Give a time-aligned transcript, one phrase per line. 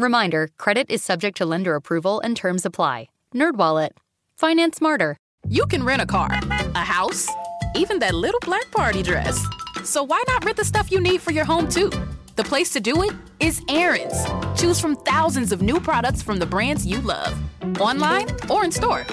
[0.00, 3.08] Reminder, credit is subject to lender approval and terms apply.
[3.34, 3.90] NerdWallet.
[4.38, 5.18] Finance smarter.
[5.46, 6.30] You can rent a car,
[6.74, 7.28] a house,
[7.76, 9.44] even that little black party dress.
[9.84, 11.90] So why not rent the stuff you need for your home too?
[12.36, 14.24] The place to do it is Aaron's.
[14.58, 17.38] Choose from thousands of new products from the brands you love,
[17.78, 19.04] online or in store.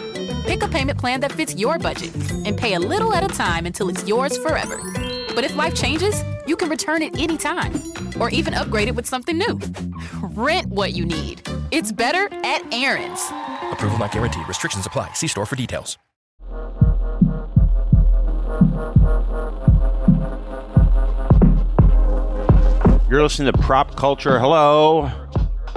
[0.46, 3.66] Pick a payment plan that fits your budget and pay a little at a time
[3.66, 4.80] until it's yours forever.
[5.36, 7.74] But if life changes, you can return it anytime
[8.20, 9.60] or even upgrade it with something new.
[10.22, 11.42] Rent what you need.
[11.72, 13.22] It's better at Aaron's.
[13.72, 14.48] Approval not guaranteed.
[14.48, 15.14] Restrictions apply.
[15.14, 15.98] See store for details.
[23.10, 24.38] You're listening to Prop Culture.
[24.38, 25.10] Hello.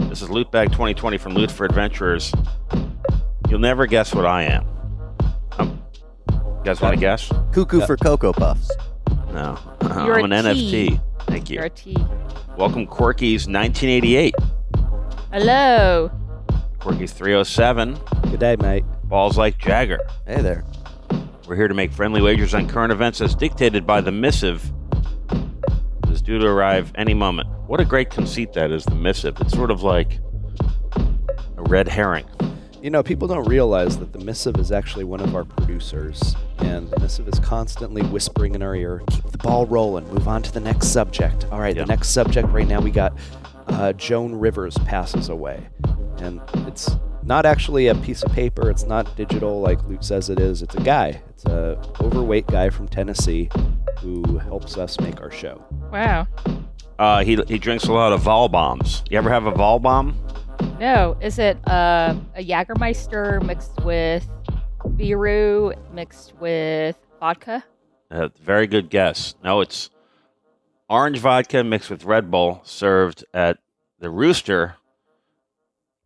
[0.09, 2.33] This is Loot Bag 2020 from Loot for Adventurers.
[3.49, 4.67] You'll never guess what I am.
[5.59, 5.81] Um,
[6.33, 7.31] you guys want to guess?
[7.53, 8.73] Cuckoo for Cocoa Puffs.
[9.33, 9.57] No.
[10.05, 10.91] You're I'm an a T.
[10.91, 11.10] NFT.
[11.31, 11.57] Thank you.
[11.57, 11.97] You're a T.
[12.59, 14.35] Welcome, Quirky's 1988.
[15.33, 16.11] Hello.
[16.81, 17.97] Quirky's 307.
[18.31, 18.85] Good day, mate.
[19.05, 20.01] Balls like Jagger.
[20.27, 20.65] Hey there.
[21.47, 24.73] We're here to make friendly wagers on current events as dictated by the missive.
[26.09, 27.49] Is due to arrive any moment.
[27.69, 29.41] What a great conceit that is, the missive.
[29.41, 30.19] It's sort of like
[30.97, 32.27] a red herring.
[32.83, 36.89] You know, people don't realize that the missive is actually one of our producers, and
[36.91, 40.09] the missive is constantly whispering in our ear, "Keep the ball rolling.
[40.15, 41.83] Move on to the next subject." All right, Yeah.
[41.83, 43.13] the next subject right now we got
[43.69, 45.61] uh, Joan Rivers passes away,
[46.19, 46.91] and it's
[47.23, 48.71] not actually a piece of paper.
[48.71, 50.63] It's not digital like Luke says it is.
[50.63, 51.21] It's a guy.
[51.29, 53.51] It's a overweight guy from Tennessee
[54.01, 55.63] who helps us make our show.
[55.93, 56.27] Wow.
[56.99, 59.03] Uh, he, he drinks a lot of Vol bombs.
[59.11, 60.15] You ever have a Vol bomb?
[60.79, 64.27] No, is it uh, a Jagermeister mixed with
[64.85, 67.65] Biru mixed with vodka?
[68.11, 69.35] Uh, very good guess.
[69.45, 69.91] No, it's
[70.89, 73.59] orange vodka mixed with Red Bull, served at
[73.99, 74.77] the Rooster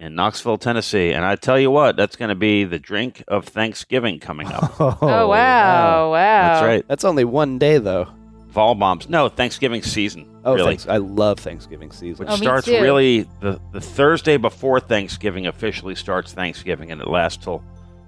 [0.01, 1.13] in Knoxville, Tennessee.
[1.13, 4.75] And I tell you what, that's going to be the drink of Thanksgiving coming up.
[4.81, 6.49] Oh, Oh, wow, wow.
[6.53, 6.85] That's right.
[6.89, 8.09] That's only one day though.
[8.55, 9.09] Vol bombs.
[9.09, 10.27] No, Thanksgiving season.
[10.45, 10.69] Oh, really.
[10.77, 10.87] thanks.
[10.89, 12.25] I love Thanksgiving season.
[12.25, 12.81] Which Oh, me starts too.
[12.81, 17.63] really the, the Thursday before Thanksgiving officially starts Thanksgiving, and it lasts till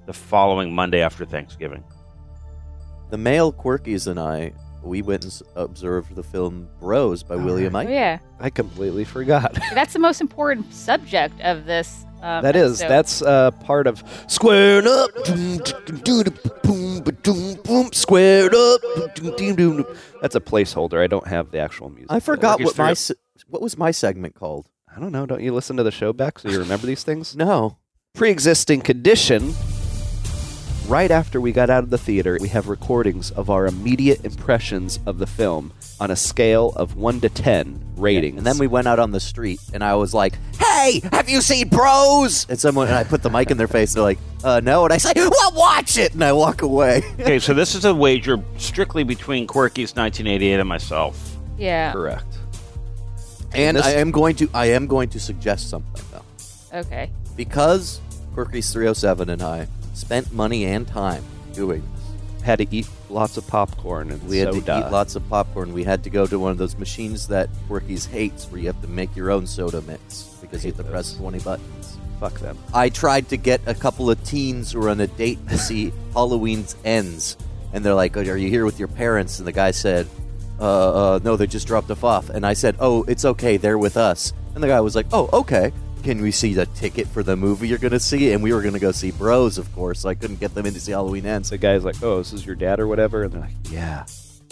[0.06, 1.82] the following Monday after Thanksgiving.
[3.10, 4.52] The male Quirkies and I,
[4.82, 7.88] we went and s- observed the film Bros by William Oh, Ike.
[7.88, 8.18] yeah.
[8.38, 9.58] I completely forgot.
[9.74, 12.04] That's the most important subject of this.
[12.22, 12.80] Um, That is.
[12.82, 12.88] episode.
[12.88, 15.10] That's uh, part of squared up.
[15.24, 16.85] doom, doom, doom, doom, boom,
[17.92, 18.80] Squared up.
[19.14, 19.96] doom, doom, doom, doom.
[20.20, 21.02] That's a placeholder.
[21.02, 22.10] I don't have the actual music.
[22.10, 23.14] I forgot what my se-
[23.48, 24.68] what was my segment called.
[24.94, 25.26] I don't know.
[25.26, 27.36] Don't you listen to the show back so you remember these things?
[27.36, 27.78] No.
[28.14, 29.54] Pre-existing condition.
[30.88, 35.00] Right after we got out of the theater, we have recordings of our immediate impressions
[35.04, 38.38] of the film on a scale of one to ten ratings.
[38.38, 41.40] And then we went out on the street, and I was like, "Hey, have you
[41.40, 43.90] seen Bros?" And someone, and I put the mic in their face.
[43.90, 47.02] and They're like, "Uh, no." And I say, "Well, watch it." And I walk away.
[47.20, 51.36] Okay, so this is a wager strictly between Quirky's 1988 and myself.
[51.58, 51.90] Yeah.
[51.92, 52.26] correct.
[53.54, 57.10] and I am going to, I am going to suggest something though, Okay.
[57.34, 58.00] because
[58.34, 59.66] Quirky's 307 and I
[59.96, 62.44] spent money and time doing this.
[62.44, 65.72] Had to eat lots of popcorn and We had to eat lots of popcorn.
[65.72, 68.80] We had to go to one of those machines that Quirky's hates, where you have
[68.82, 71.98] to make your own soda mix because you have to press 20 buttons.
[72.20, 72.56] Fuck them.
[72.72, 75.92] I tried to get a couple of teens who were on a date to see
[76.14, 77.36] Halloween's Ends,
[77.72, 80.06] and they're like, "Oh, "Are you here with your parents?" And the guy said,
[80.58, 83.58] uh, uh, "No, they just dropped off off." And I said, "Oh, it's okay.
[83.58, 85.72] They're with us." And the guy was like, "Oh, okay."
[86.06, 88.30] Can we see the ticket for the movie you're going to see?
[88.30, 89.98] And we were going to go see Bros, of course.
[90.02, 91.48] So I couldn't get them in to see Halloween Ends.
[91.48, 94.06] So the guy's like, "Oh, this is your dad or whatever," and they're like, "Yeah,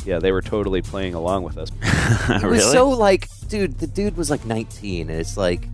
[0.04, 1.70] yeah." They were totally playing along with us.
[2.42, 5.68] It was so like, dude, the dude was like 19, and it's like,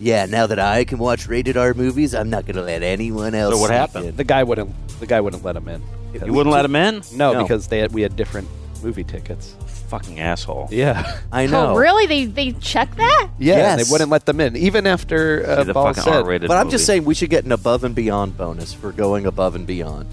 [0.00, 3.36] Yeah, now that I can watch rated R movies, I'm not going to let anyone
[3.36, 3.54] else.
[3.54, 4.06] So what happened?
[4.06, 4.16] in.
[4.16, 4.74] The guy wouldn't.
[4.98, 5.80] The guy wouldn't let him in.
[6.26, 7.02] You wouldn't let him in?
[7.14, 7.42] No, No.
[7.42, 8.48] because they had, we had different
[8.82, 9.54] movie tickets.
[9.90, 10.68] Fucking asshole.
[10.70, 11.20] Yeah.
[11.32, 11.72] I know.
[11.72, 12.06] Oh, really?
[12.06, 13.28] They they check that?
[13.38, 13.86] Yeah, Yes.
[13.86, 16.22] they wouldn't let them in, even after uh, the Ball fucking said.
[16.22, 16.74] R-rated But I'm movie.
[16.76, 20.06] just saying we should get an above and beyond bonus for going above and beyond.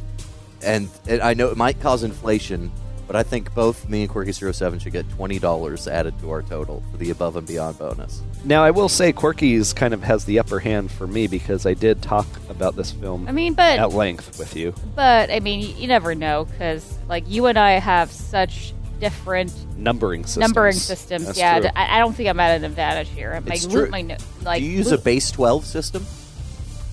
[0.64, 2.72] And, and I know it might cause inflation,
[3.06, 6.84] but I think both me and Quirky 07 should get $20 added to our total
[6.92, 8.22] for the above and beyond bonus.
[8.44, 11.74] Now, I will say Quirky's kind of has the upper hand for me because I
[11.76, 14.74] did talk about this film I mean, but at length with you.
[14.96, 19.54] but I mean, y- you never know because like you and I have such different
[19.78, 20.42] Numbering systems.
[20.42, 21.26] numbering systems.
[21.28, 21.70] That's yeah, true.
[21.70, 23.34] d- I, I don't think I'm at an advantage here.
[23.34, 23.90] I'm It's like true.
[23.90, 26.06] my like Do you use a base 12 system?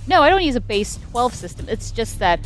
[0.06, 1.66] No, I don't use a base 12 system.
[1.68, 2.40] It's just that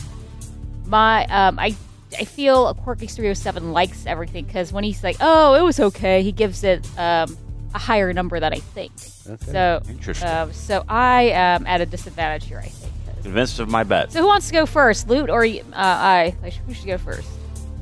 [0.87, 1.75] my um I
[2.19, 6.23] I feel a Quirky 307 likes everything because when he's like, "Oh, it was okay,"
[6.23, 7.37] he gives it um
[7.75, 8.93] a higher number than I think.
[9.29, 9.53] Okay.
[9.53, 10.27] So Interesting.
[10.29, 12.61] um, so I am at a disadvantage here.
[12.61, 12.93] I think.
[13.05, 14.11] 'cause- Convinced of my bet.
[14.13, 16.35] So who wants to go first, Loot or uh, I?
[16.43, 17.29] Like, who should go first?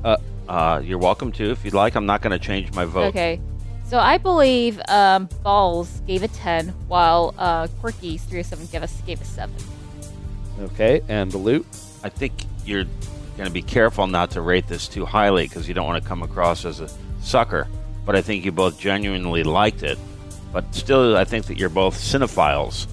[0.02, 0.16] Uh,
[0.84, 1.94] you're welcome to if you'd like.
[1.94, 3.08] I'm not going to change my vote.
[3.08, 3.40] Okay.
[3.86, 9.20] So I believe um, Balls gave a 10, while uh, Quirky's 307 gave us gave
[9.20, 9.54] a 7.
[10.60, 11.66] Okay, and the loot.
[12.02, 12.32] I think
[12.64, 12.84] you're
[13.36, 16.08] going to be careful not to rate this too highly because you don't want to
[16.08, 16.90] come across as a
[17.20, 17.68] sucker.
[18.04, 19.98] But I think you both genuinely liked it.
[20.52, 22.86] But still, I think that you're both cinephiles.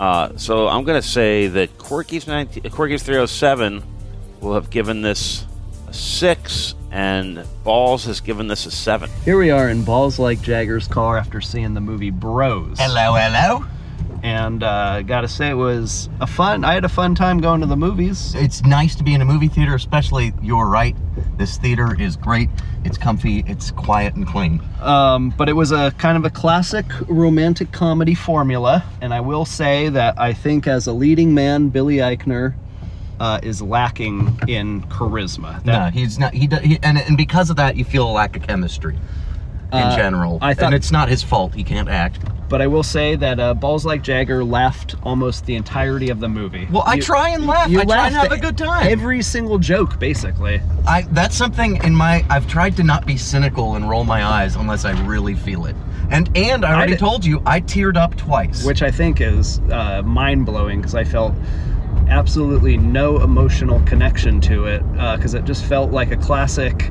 [0.00, 3.82] Uh, so I'm going to say that Quirky's, 19, Quirky's 307
[4.40, 5.44] will have given this
[5.88, 9.10] a 6, and Balls has given this a 7.
[9.24, 12.78] Here we are in Balls Like Jagger's car after seeing the movie Bros.
[12.78, 13.64] Hello, hello.
[14.22, 16.64] And uh, gotta say, it was a fun.
[16.64, 18.34] I had a fun time going to the movies.
[18.34, 20.96] It's nice to be in a movie theater, especially you're right.
[21.36, 22.48] This theater is great.
[22.84, 24.60] It's comfy, it's quiet and clean.
[24.80, 28.84] Um, but it was a kind of a classic romantic comedy formula.
[29.00, 32.54] And I will say that I think, as a leading man, Billy Eichner
[33.20, 35.64] uh, is lacking in charisma.
[35.64, 36.34] No, he's not.
[36.34, 38.94] He, he and and because of that, you feel a lack of chemistry
[39.72, 40.38] in Uh, general.
[40.42, 41.54] I thought- and it's not his fault.
[41.54, 42.20] He can't act.
[42.48, 46.28] But I will say that uh, Balls Like Jagger laughed almost the entirety of the
[46.28, 46.68] movie.
[46.70, 47.68] Well, I try and laugh.
[47.68, 48.86] you I try and have a good time.
[48.86, 50.60] Every single joke, basically.
[50.86, 52.24] I that's something in my.
[52.30, 55.74] I've tried to not be cynical and roll my eyes unless I really feel it.
[56.08, 58.64] And and I already did- told you I teared up twice.
[58.64, 61.34] which I think is uh, mind blowing because I felt
[62.08, 66.90] absolutely no emotional connection to it because it just felt like a classic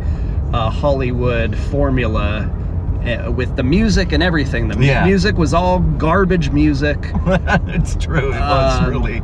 [0.53, 2.49] uh, Hollywood formula.
[3.05, 5.05] uh, With the music and everything, the Yeah.
[5.05, 6.97] music was all garbage music.
[7.67, 8.33] it's true.
[8.33, 9.21] It was Um, really.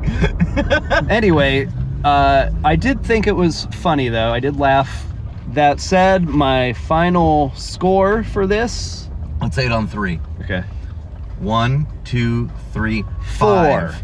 [1.10, 1.68] anyway,
[2.04, 4.32] uh, I did think it was funny though.
[4.34, 5.06] I did laugh.
[5.54, 9.10] That said, my final score for this.
[9.42, 10.20] Let's say it on three.
[10.42, 10.64] Okay.
[11.40, 13.02] One, two, three,
[13.38, 13.48] Four.
[13.48, 13.92] five.
[13.92, 13.98] Wow.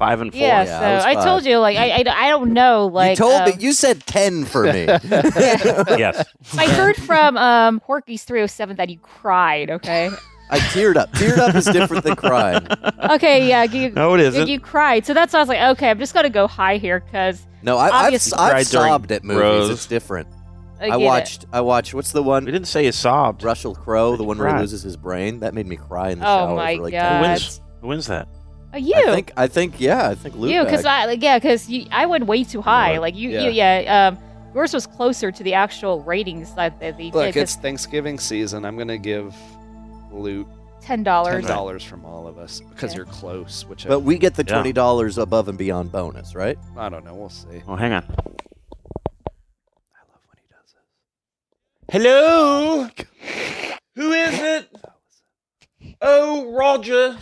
[0.00, 0.40] Five and four.
[0.40, 1.24] Yeah, yeah, I so I, five.
[1.24, 3.10] told you, like, I, I, I don't know, like.
[3.10, 3.56] you told um, me.
[3.58, 4.86] You said 10 for me.
[4.86, 6.24] yes.
[6.56, 10.08] I heard from um, Porky's 307 that you cried, okay?
[10.50, 11.12] I teared up.
[11.12, 12.66] Teared up is different than crying.
[13.10, 14.48] Okay, yeah, you, No, it isn't.
[14.48, 15.04] you cried.
[15.04, 17.46] So that's why I was like, okay, I'm just going to go high here because
[17.62, 19.40] No, I, I've, I've sobbed at movies.
[19.42, 19.70] Rose.
[19.70, 20.28] It's different.
[20.80, 21.04] I, I get it.
[21.04, 21.44] watched.
[21.52, 21.92] I watched.
[21.92, 22.44] What's the one?
[22.44, 22.54] We one?
[22.54, 23.42] didn't say you sobbed.
[23.42, 25.40] Russell Crowe, the one where he loses his brain.
[25.40, 27.00] That made me cry in the Oh shower my for like God.
[27.00, 27.60] 10 Who wins?
[27.82, 28.28] Who wins that?
[28.72, 28.94] Uh, you.
[28.94, 29.32] I think.
[29.36, 29.80] I think.
[29.80, 30.08] Yeah.
[30.08, 30.50] I think Luke.
[30.52, 32.90] you, because I, like, yeah, because I went way too high.
[32.90, 33.00] Lord.
[33.02, 33.40] Like, you, Yeah.
[33.42, 34.18] you, yeah, um,
[34.54, 37.36] yours was closer to the actual ratings that that they Look, did.
[37.36, 38.64] it's 'cause Thanksgiving season.
[38.64, 39.34] I'm gonna give
[40.12, 40.46] loot
[40.82, 40.82] $10.
[40.82, 41.02] ten
[41.44, 42.98] dollars from all of us because Yeah.
[42.98, 43.64] you're close.
[43.66, 46.56] Which But we get the twenty dollars above and beyond bonus, right?
[46.76, 47.14] I, I don't know.
[47.14, 47.62] We'll see.
[47.68, 48.04] Oh, hang on.
[48.04, 51.92] I love when he does this.
[51.92, 52.88] Hello?
[53.96, 54.68] Who is it?
[56.00, 57.18] Oh, Roger.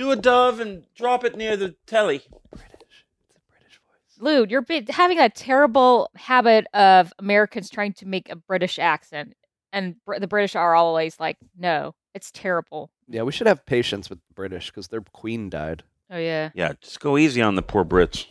[0.00, 2.22] Do a dove and drop it near the telly.
[2.50, 3.04] British.
[3.28, 4.18] It's a British voice.
[4.18, 9.34] Lude, you're bit, having a terrible habit of Americans trying to make a British accent.
[9.74, 12.90] And Br- the British are always like, no, it's terrible.
[13.08, 15.82] Yeah, we should have patience with the British because their queen died.
[16.10, 16.48] Oh, yeah.
[16.54, 18.28] Yeah, just go easy on the poor Brits.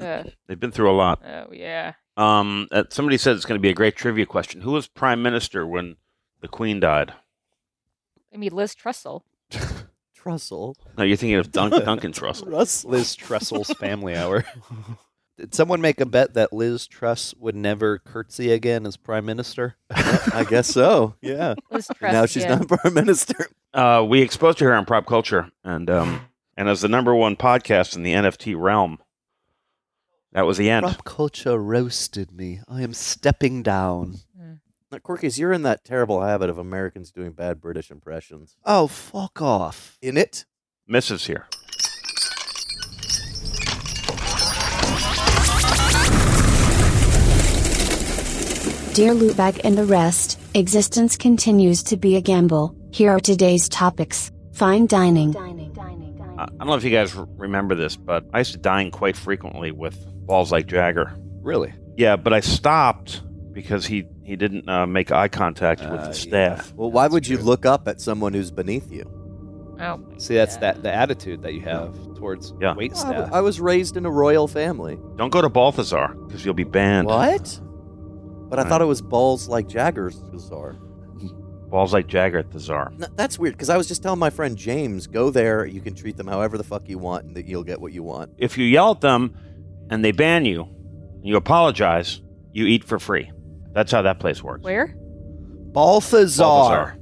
[0.00, 1.22] Uh, They've been through a lot.
[1.22, 1.92] oh, yeah.
[2.16, 4.62] Um, uh, somebody said it's going to be a great trivia question.
[4.62, 5.96] Who was prime minister when
[6.40, 7.12] the Queen died?
[8.32, 9.20] I mean, Liz Trussell.
[10.24, 10.74] Trussell.
[10.96, 12.50] No, you're thinking of Dun- Duncan Trussell.
[12.50, 12.90] Russell.
[12.90, 14.44] Liz Trussell's family hour.
[15.36, 19.76] Did someone make a bet that Liz Truss would never curtsy again as prime minister?
[19.90, 21.16] I guess so.
[21.20, 21.54] Yeah.
[21.70, 22.12] Liz Truss.
[22.12, 22.56] Now she's yeah.
[22.56, 23.48] not prime minister.
[23.72, 26.20] Uh, we exposed her on prop culture, and um,
[26.56, 28.98] and as the number one podcast in the NFT realm,
[30.32, 30.84] that was the end.
[30.84, 32.60] Prop culture roasted me.
[32.68, 34.18] I am stepping down.
[34.94, 38.56] Now, Corky's, you're in that terrible habit of Americans doing bad British impressions.
[38.64, 39.98] Oh, fuck off.
[40.00, 40.44] In it?
[40.88, 41.26] Mrs.
[41.26, 41.48] here.
[48.94, 52.76] Dear Lootbag and the rest, existence continues to be a gamble.
[52.92, 55.36] Here are today's topics fine dining.
[55.36, 59.72] I don't know if you guys remember this, but I used to dine quite frequently
[59.72, 61.12] with balls like Jagger.
[61.42, 61.74] Really?
[61.96, 63.22] Yeah, but I stopped
[63.54, 66.74] because he he didn't uh, make eye contact with Uh, the staff.
[66.74, 69.04] Well, why would you look up at someone who's beneath you?
[69.80, 70.60] Oh, my See, that's God.
[70.62, 72.74] that the attitude that you have towards Yeah.
[72.74, 73.34] wait Well, I w- staff.
[73.34, 74.98] I was raised in a royal family.
[75.16, 77.06] Don't go to Balthazar because you'll be banned.
[77.08, 77.60] What?
[78.50, 80.76] But I thought it was balls like Jagger's Bazaar.
[81.70, 82.92] Balls like Jagger at the Czar.
[82.96, 85.66] No, that's weird because I was just telling my friend James, go there.
[85.66, 88.04] You can treat them however the fuck you want, and that you'll get what you
[88.04, 88.30] want.
[88.38, 89.34] If you yell at them
[89.90, 92.20] and they ban you, and you apologize,
[92.52, 93.32] you eat for free.
[93.74, 94.62] That's how that place works.
[94.64, 94.94] Where?
[95.72, 96.96] Balthazar.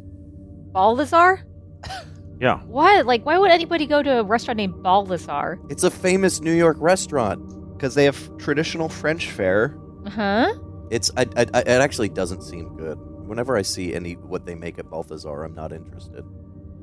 [0.73, 0.73] Balthazar.
[0.73, 1.45] Balthazar?
[2.41, 2.59] Yeah.
[2.63, 3.07] What?
[3.07, 5.61] Like, why would anybody go to a restaurant named Balthazar?
[5.71, 7.39] It's a famous New York restaurant.
[7.77, 9.79] Because they have traditional French fare.
[10.07, 10.55] Uh huh.
[10.91, 12.99] It's I, I, I- it actually doesn't seem good.
[13.29, 16.25] Whenever I see any what they make at Balthazar, I'm not interested.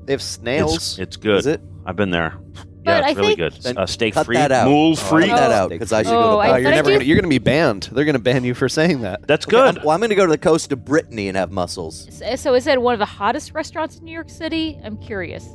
[0.05, 0.97] They have It's, snails.
[0.97, 1.39] it's good.
[1.39, 1.59] Is it?
[1.85, 2.39] I've been there.
[2.83, 3.53] But Yeah, I really think- good.
[3.61, 4.67] Then Uh, steak cut free, that out.
[4.69, 5.53] moule Cut that Oh.
[5.53, 7.15] out because I should Oh, go to I oh, you're thought never you- gonna, you're
[7.17, 7.89] gonna be banned.
[7.91, 9.27] They're gonna ban you for saying that.
[9.27, 9.77] That's Okay, good.
[9.79, 12.07] I'm, well, I'm going to go to the coast of Brittany and have mussels.
[12.11, 14.79] So, so is it one of the hottest restaurants in New York City?
[14.83, 15.45] I'm curious.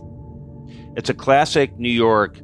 [0.97, 2.39] It's a classic New York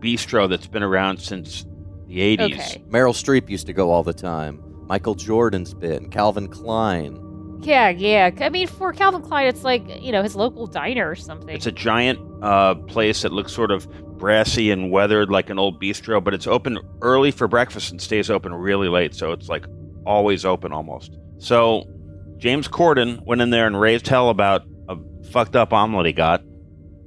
[0.00, 1.66] bistro that's been around since
[2.06, 2.52] the 80s.
[2.54, 2.82] Okay.
[2.88, 4.62] Meryl Streep used to go all the time.
[4.86, 6.08] Michael Jordan's been.
[6.10, 7.18] Calvin Klein.
[7.62, 8.30] Yeah, yeah.
[8.40, 11.54] I mean, for Calvin Klein, it's like you know his local diner or something.
[11.54, 15.80] It's a giant uh, place that looks sort of brassy and weathered like an old
[15.80, 19.14] bistro, but it's open early for breakfast and stays open really late.
[19.14, 19.66] So it's like
[20.06, 21.16] always open almost.
[21.38, 21.84] So
[22.38, 24.96] James Corden went in there and raised hell about a
[25.30, 26.42] fucked up omelet he got,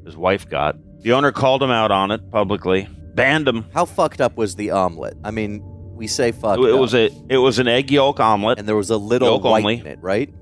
[0.05, 0.75] his wife got.
[1.01, 3.65] The owner called him out on it publicly, banned him.
[3.73, 5.17] How fucked up was the omelet?
[5.23, 6.79] I mean, we say fucked It up.
[6.79, 9.59] was a it was an egg yolk omelet, and there was a little Yolk white
[9.63, 9.79] only.
[9.79, 10.33] in it, right?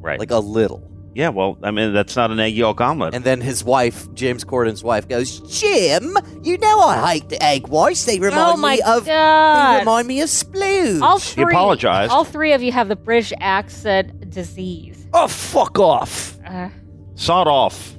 [0.00, 0.18] right?
[0.18, 0.88] Like a little.
[1.14, 3.14] Yeah, well, I mean that's not an egg yolk omelet.
[3.14, 7.68] And then his wife, James Corden's wife, goes, Jim, you know I hate the egg
[7.68, 8.04] whites.
[8.04, 9.04] They remind oh my me of.
[9.04, 9.78] They god!
[9.80, 11.00] remind me of splooge.
[11.02, 11.44] all He three.
[11.52, 12.12] apologized.
[12.12, 15.06] All three of you have the British accent disease.
[15.12, 16.38] Oh, fuck off.
[16.46, 16.70] Uh,
[17.14, 17.96] Sawed off.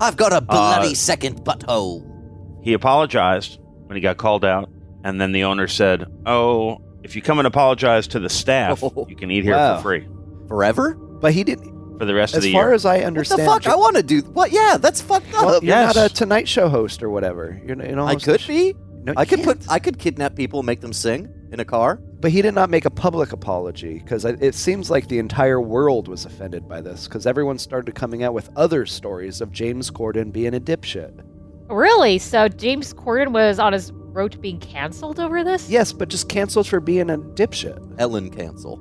[0.00, 2.10] I've got a bloody Uh, second butthole.
[2.64, 4.70] He apologized when he got called out,
[5.04, 9.06] and then the owner said, "Oh, if you come and apologize to the staff, Oh,
[9.08, 9.76] you can eat here wow.
[9.76, 10.08] for free
[10.48, 10.94] Forever?
[10.94, 11.73] But he didn't.
[11.98, 13.66] For the rest of the year." as far as I What the understand, fuck?
[13.66, 14.20] I want to do.
[14.20, 14.52] What?
[14.52, 15.44] Yeah, that's fucked up.
[15.44, 15.94] well, you're Yes.
[15.94, 17.60] not a Tonight Show host or whatever.
[17.66, 18.74] You're, you know, I could be.
[19.04, 19.60] No, I could can't.
[19.60, 19.70] put.
[19.70, 21.96] I could kidnap people, and make them sing in a car.
[22.20, 26.08] But he did not make a public apology because it seems like the entire world
[26.08, 30.32] was offended by this because everyone started coming out with other stories of James Corden
[30.32, 31.12] being a dipshit.
[31.68, 32.18] really?
[32.18, 35.68] So James Corden was on his road to being canceled over this?
[35.68, 37.78] Yes, but just canceled for being a dipshit.
[37.98, 38.80] Ellen cancel.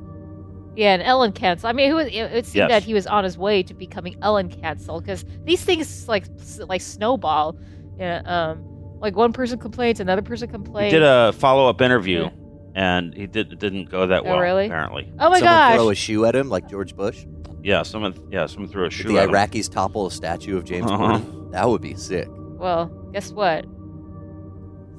[0.75, 1.69] Yeah, and Ellen cancel.
[1.69, 2.69] I mean, it, was, it, it seemed Yes.
[2.69, 6.59] that he was on his way to becoming Ellen cancel because these things like s-
[6.67, 7.55] like snowball.
[7.99, 8.63] Yeah, um,
[8.99, 10.91] like one person complains, another person complains.
[10.91, 11.03] He complains.
[11.03, 12.29] did a follow-up interview, Yeah.
[12.73, 14.39] and he did didn't go that Oh, well.
[14.39, 14.65] really?
[14.65, 15.75] Apparently, oh my Someone gosh!
[15.75, 17.23] throw a shoe at him like George Bush.
[17.61, 17.83] yeah.
[17.83, 19.35] Someone, yeah, someone threw a Did shoe the at him.
[19.35, 21.19] Iraqis topple a statue of James Uh-huh.
[21.19, 21.51] Corden?
[21.51, 22.27] That would be sick.
[22.31, 23.65] Well, guess what?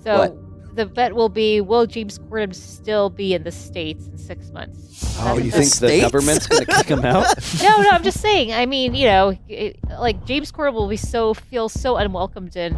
[0.05, 0.37] So What?
[0.75, 5.17] The bet will be: Will James Corden still be in the states in six months?
[5.21, 7.27] Oh, you the- think the government's going to kick him out?
[7.63, 8.53] no, no, I'm just saying.
[8.53, 12.77] I mean, you know, it, like James Corden will be so feel so unwelcomed in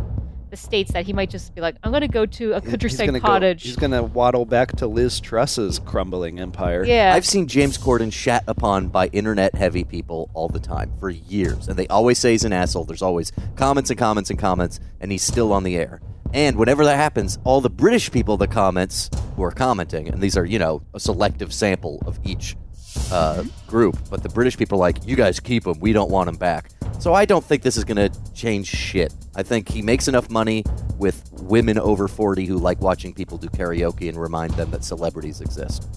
[0.49, 2.71] the states that he might just be like, I'm going to go to a He's
[2.71, 3.65] countryside gonna go- cottage.
[3.65, 6.85] he's going to waddle back to Liz Truss's crumbling empire.
[6.85, 11.11] yeah, I've seen James Corden shat upon by internet heavy people all the time for
[11.11, 12.85] years, and they always say he's an asshole.
[12.85, 16.01] There's always comments and comments and comments, and he's still on the air.
[16.37, 20.37] And whenever that happens, all the British people, the comments who are commenting, and these
[20.37, 22.55] are you know a selective sample of each
[23.11, 26.29] uh, group, but the British people are like, you guys keep him, we don't want
[26.29, 26.71] him back.
[26.99, 29.15] So I don't think this is going to change shit.
[29.35, 30.63] I think he makes enough money
[30.99, 35.41] with women over 40 who like watching people do karaoke and remind them that celebrities
[35.41, 35.89] exist.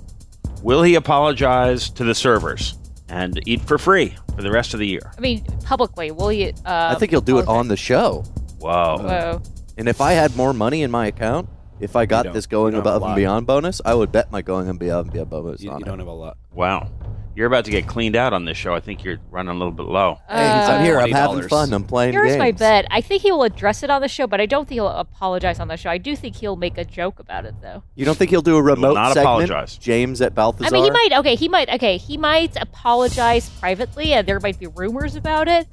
[0.63, 2.77] Will he apologize to the servers
[3.09, 5.11] and eat for free for the rest of the year?
[5.17, 6.49] I mean, publicly, will he?
[6.49, 8.23] Uh, I think he'll do it on the show.
[8.59, 8.97] Wow.
[8.99, 9.41] Whoa.
[9.79, 11.47] And if I had more money in my account,
[11.79, 13.15] if I got don't- this going you don't have above a and lot.
[13.15, 15.87] beyond bonus, I would bet my going and beyond, beyond bonus You, on you it.
[15.87, 16.37] don't have a lot.
[16.53, 16.89] Wow.
[17.35, 18.73] You're about to get cleaned out on this show.
[18.73, 20.19] I think you're running a little bit low.
[20.27, 20.99] Hey, I'm uh, here.
[20.99, 21.47] I'm having $20.
[21.49, 21.71] fun.
[21.71, 22.39] I'm playing Here's games.
[22.39, 22.85] my bet.
[22.91, 25.61] I think he will address it on the show, but I don't think he'll apologize
[25.61, 25.89] on the show.
[25.89, 27.83] I do think he'll make a joke about it, though.
[27.95, 29.25] You don't think he'll do a remote not segment?
[29.25, 29.77] apologize.
[29.77, 30.67] James at Balthazar.
[30.67, 31.17] I mean, he might.
[31.19, 31.69] Okay, he might.
[31.69, 35.65] Okay, he might apologize privately, and there might be rumors about it.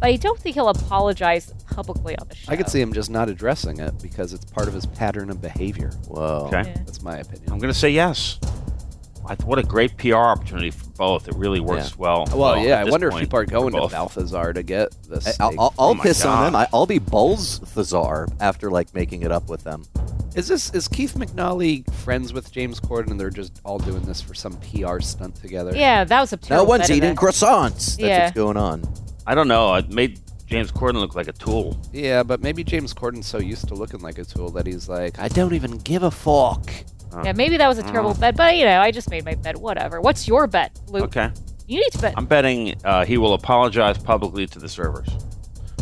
[0.00, 2.50] But I don't think he'll apologize publicly on the show.
[2.52, 5.40] I could see him just not addressing it because it's part of his pattern of
[5.40, 5.90] behavior.
[6.08, 6.46] Whoa.
[6.46, 6.62] Okay.
[6.70, 6.82] Yeah.
[6.84, 7.50] That's my opinion.
[7.52, 8.38] I'm going to say yes.
[9.24, 11.28] I, what a great PR opportunity for both.
[11.28, 11.96] It really works Yeah.
[11.96, 12.24] well.
[12.34, 13.86] Well, yeah, I wonder if point people are going to.
[13.88, 15.26] Balthazar to get this.
[15.26, 16.56] Hey, I'll, I'll, I'll Oh my piss on them.
[16.56, 19.84] I, I'll be Balthazar after like making it up with them.
[20.34, 24.20] Is this is Keith McNally friends with James Corden and they're just all doing this
[24.20, 25.72] for some PR stunt together?
[25.76, 26.54] Yeah, that was a PR.
[26.54, 27.70] No one's eating croissants.
[27.96, 28.24] That's Yeah.
[28.24, 28.82] what's going on.
[29.26, 29.74] I don't know.
[29.74, 30.18] It made
[30.52, 31.80] James Corden looked like a tool.
[31.94, 35.18] Yeah, but maybe James Corden's so used to looking like a tool that he's like,
[35.18, 36.70] I don't even give a fuck.
[37.24, 39.56] Yeah, maybe that was a terrible bet, but you know, I just made my bet.
[39.56, 40.02] Whatever.
[40.02, 41.04] What's your bet, Luke?
[41.04, 41.30] Okay.
[41.66, 42.14] You need to bet.
[42.18, 45.08] I'm betting uh, he will apologize publicly to the servers.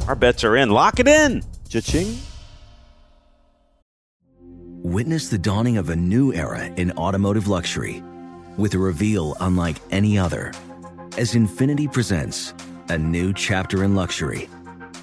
[0.06, 0.70] Our bets are in.
[0.70, 1.42] Lock it in.
[1.68, 2.16] Cha-ching.
[4.82, 8.04] Witness the dawning of a new era in automotive luxury
[8.56, 10.52] with a reveal unlike any other
[11.18, 12.54] as Infiniti presents
[12.90, 14.48] a new chapter in luxury,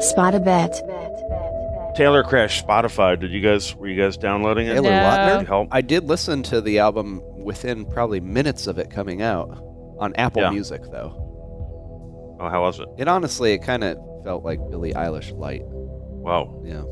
[0.00, 0.72] Spot a bet.
[1.96, 3.18] Taylor Crash Spotify.
[3.18, 4.74] Did you guys were you guys downloading it?
[4.74, 5.02] Taylor No.
[5.02, 5.46] Lautner?
[5.46, 5.68] Help?
[5.72, 9.48] I did listen to the album within probably minutes of it coming out
[9.98, 10.50] on Apple Yeah.
[10.50, 12.36] Music, though.
[12.40, 12.88] Oh, how was it?
[12.96, 15.62] It honestly, it kind of felt like Billie Eilish light.
[15.64, 16.62] Wow.
[16.64, 16.82] Yeah.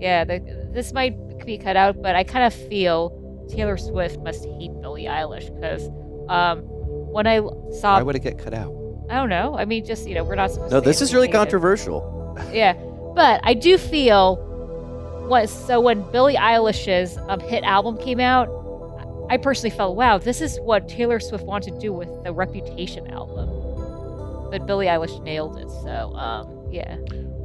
[0.00, 4.44] Yeah, the, this might be cut out, but I kind of feel Taylor Swift must
[4.44, 5.88] hate Billie Eilish because
[6.28, 6.62] um,
[7.12, 7.38] when I
[7.78, 8.72] saw, Why would it get cut out?
[9.12, 9.54] I don't know.
[9.58, 10.84] I mean, just you know, we're not supposed No, to.
[10.86, 12.34] this is really controversial.
[12.50, 12.72] Yeah,
[13.14, 14.36] but I do feel
[15.28, 15.50] what.
[15.50, 18.48] So when Billie Eilish's um, hit album came out,
[19.28, 23.06] I personally felt, wow, this is what Taylor Swift wanted to do with the Reputation
[23.08, 23.50] album.
[24.50, 25.68] But Billie Eilish nailed it.
[25.68, 26.96] So um, yeah,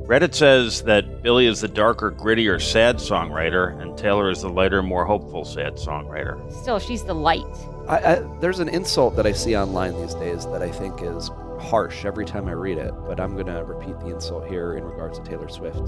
[0.07, 4.81] Reddit says that Billie is the darker, grittier, sad songwriter, and Taylor is the lighter,
[4.81, 6.49] more hopeful, sad songwriter.
[6.61, 7.43] still she's the light.
[7.89, 11.29] I, I, there's an insult that I see online these days that I think is
[11.59, 14.83] harsh every time I read it, but I'm going to repeat the insult here in
[14.83, 15.81] regards to Taylor Swift.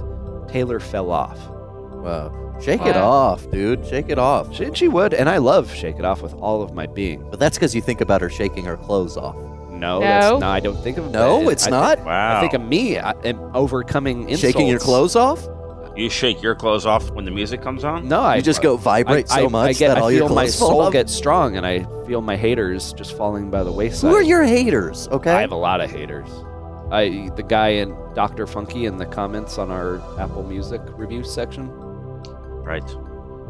[0.47, 1.37] Taylor fell off.
[1.49, 2.55] Wow.
[2.61, 3.85] Shake it off, dude.
[3.85, 4.53] Shake it off.
[4.53, 7.29] She, she would, and I love Shake It Off with all of my being.
[7.29, 9.35] But that's because you think about her shaking her clothes off.
[9.69, 9.99] No, No.
[10.01, 10.51] that's not.
[10.51, 11.51] I don't think of No, that.
[11.53, 11.95] it's I not.
[11.97, 12.37] Think, Wow.
[12.37, 14.41] I think of me I am overcoming insults.
[14.41, 15.47] Shaking your clothes off?
[15.99, 18.07] You You shake your clothes off when the music comes on?
[18.07, 20.11] No, I You just go vibrate I, so I- much I get, that I all
[20.11, 20.93] your feel my clothes fall soul off?
[20.93, 24.09] gets strong, and I feel my haters just falling by the wayside.
[24.09, 25.07] Who are your haters?
[25.09, 25.31] Okay.
[25.31, 26.29] I have a lot of haters.
[26.91, 31.69] I the guy in Doctor Funky in the comments on our Apple Music review section.
[32.63, 32.83] Right.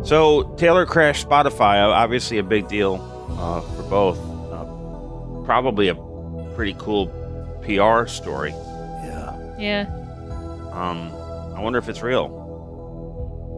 [0.04, 1.82] So Taylor crashed Spotify.
[1.88, 2.96] Obviously, a big deal
[3.40, 4.18] uh, for both.
[4.52, 4.66] Uh,
[5.46, 5.96] probably a
[6.56, 7.08] pretty cool
[7.64, 8.52] PR story.
[8.52, 9.56] Yeah.
[9.60, 9.86] Yeah.
[10.74, 11.12] Um,
[11.56, 12.39] I wonder if it's real.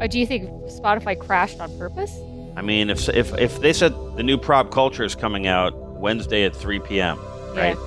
[0.01, 2.11] Or do you think Spotify crashed on purpose?
[2.55, 6.43] I mean, if if if they said the new prop culture is coming out Wednesday
[6.43, 7.19] at 3 p.m.,
[7.55, 7.77] right?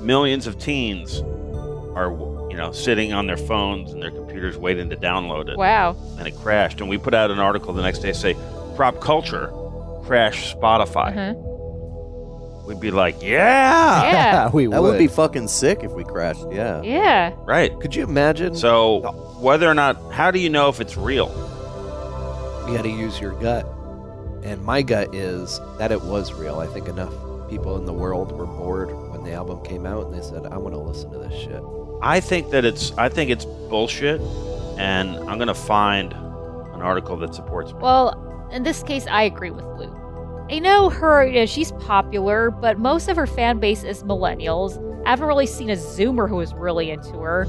[0.00, 1.20] Millions of teens
[1.94, 2.10] are
[2.50, 5.58] you know sitting on their phones and their computers waiting to download it.
[5.58, 5.96] Wow.
[6.18, 8.34] And it crashed, and we put out an article the next day say
[8.74, 9.52] prop culture
[10.04, 11.16] crashed Spotify.
[11.16, 11.34] Uh-huh.
[12.66, 14.50] We'd be like, yeah, Yeah.
[14.52, 14.74] we would.
[14.74, 16.44] That would be fucking sick if we crashed.
[16.52, 16.82] Yeah.
[16.82, 17.34] Yeah.
[17.44, 17.78] right.
[17.80, 18.54] Could you imagine?
[18.54, 19.00] So
[19.40, 21.28] whether or not, how do you know if it's real?
[22.70, 23.66] You got to use your gut.
[24.44, 26.60] And my gut is that it was real.
[26.60, 27.12] I think enough
[27.48, 30.56] people in the world were bored when the album came out and they said, I
[30.56, 31.62] want to listen to this shit.
[32.00, 34.20] I think that it's I think it's bullshit,
[34.78, 37.78] and I'm gonna find an article that supports me.
[37.82, 39.94] Well, in this case, I agree with Lou.
[40.50, 44.78] I know her, you know, she's popular, but most of her fan base is millennials.
[45.04, 47.44] I haven't really seen a Zoomer who is really into her.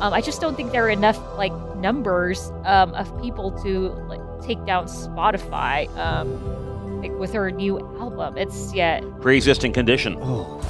[0.00, 4.20] Um, I just don't think there are enough like numbers um, of people to like
[4.46, 8.36] take down Spotify um, like, with her new album.
[8.38, 10.16] It's yeah, Pre-existing condition.
[10.20, 10.60] Oh.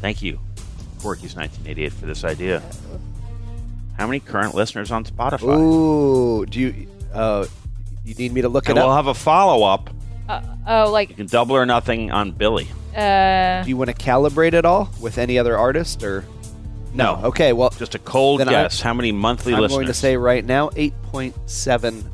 [0.00, 0.38] Thank you,
[1.00, 2.62] Corky's 1988, for this idea.
[3.98, 5.56] How many current listeners on Spotify?
[5.58, 7.46] Ooh, do you uh
[8.04, 8.96] you need me to look and it we'll up?
[8.96, 9.90] have a follow-up.
[10.28, 12.66] uh, oh like You can double or nothing on Billy.
[12.96, 16.24] uh, Do you want to calibrate it all with any other artist or
[16.94, 17.20] No.
[17.24, 18.80] Okay, well Just a cold Then I- guess.
[18.80, 19.72] How many monthly listeners?
[19.72, 22.04] I'm going to say right now 8.7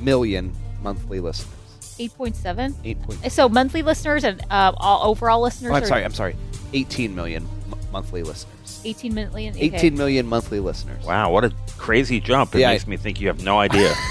[0.00, 1.96] million monthly listeners.
[1.98, 2.74] eight point seven.
[2.84, 2.96] 8.
[3.30, 5.72] So monthly listeners and uh, all overall listeners.
[5.72, 6.36] Oh, I'm are sorry, I'm sorry.
[6.72, 8.50] 18 million m- monthly listeners.
[8.86, 9.54] Eighteen million.
[9.54, 9.64] okay.
[9.66, 11.02] 18 million monthly listeners.
[11.06, 12.54] Wow, what a crazy jump!
[12.54, 13.94] It Yeah, I- makes me think you have no idea.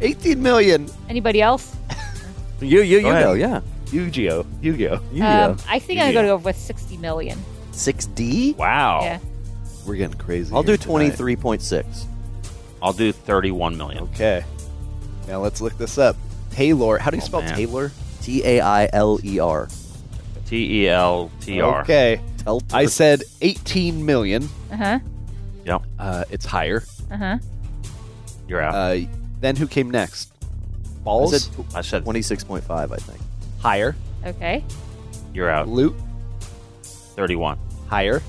[0.00, 0.88] 18 million.
[1.08, 1.74] Anybody else?
[2.60, 3.24] You you Go you ahead.
[3.26, 3.60] know, yeah.
[3.92, 4.46] Yu-Gi-Oh.
[4.62, 4.94] Yu-Gi-Oh.
[4.96, 6.12] Um, I think I'm Yu-Gi-Oh.
[6.12, 7.38] gonna go with sixty million.
[7.72, 8.54] Six D.
[8.58, 9.00] wow.
[9.02, 9.18] Yeah.
[9.86, 10.52] We're getting crazy.
[10.54, 10.86] I'll do here tonight.
[10.86, 12.06] twenty three point six.
[12.82, 14.02] I'll do 31 million.
[14.04, 14.44] Okay.
[15.26, 16.14] Now let's look this up.
[16.50, 16.98] Taylor.
[16.98, 17.56] How do you Oh, spell man.
[17.56, 17.90] Taylor?
[18.22, 19.68] T A I L E R.
[20.46, 21.80] T E L T R.
[21.82, 22.20] Okay.
[22.44, 24.48] Tell I said 18 million.
[24.70, 24.98] Uh huh.
[25.64, 25.82] Yep.
[25.98, 26.84] Uh, it's higher.
[27.10, 27.38] Uh huh.
[28.46, 28.74] You're out.
[28.74, 29.06] Uh,
[29.40, 30.32] then who came next?
[30.42, 30.46] I
[31.04, 31.42] Balls?
[31.44, 32.92] said I said twenty six point five.
[32.92, 33.20] I think.
[33.66, 33.96] Higher.
[34.24, 34.62] Okay.
[35.34, 35.66] you're out.
[35.68, 35.94] Loot?
[36.82, 37.58] 31.
[37.88, 38.20] Higher.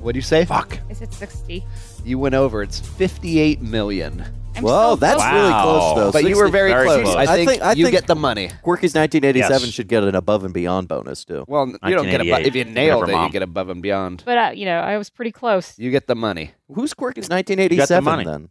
[0.00, 0.44] What do you say?
[0.44, 0.78] Fuck.
[0.90, 1.64] Is it sixty?
[2.04, 2.62] You went over.
[2.62, 4.24] It's 58 million.
[4.56, 5.32] I'm Whoa, so that's close.
[5.32, 6.12] really close though.
[6.12, 7.02] But you were very, very close.
[7.02, 7.16] close.
[7.16, 8.50] I I think, think- I you think- get the money.
[8.64, 9.70] Quirky's nineteen eighty seven Yes.
[9.70, 11.44] should get an above and beyond bonus too.
[11.48, 12.44] Well, you don't get above.
[12.44, 12.46] 1988.
[12.46, 14.22] If you nailed Never it, you get above and beyond.
[14.24, 15.76] But uh, you know, I was pretty close.
[15.76, 16.52] You get the money.
[16.72, 18.24] Who's Quirky's nineteen eighty seven money.
[18.24, 18.50] then?